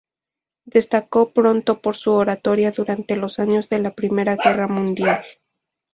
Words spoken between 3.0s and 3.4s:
los